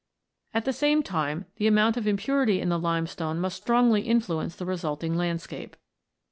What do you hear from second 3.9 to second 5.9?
influence the resulting landscape.